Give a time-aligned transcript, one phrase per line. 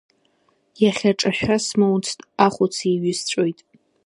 [0.83, 3.59] Иахьа ҿашәа смоуцт, ахәыц еиҩысҵәоит!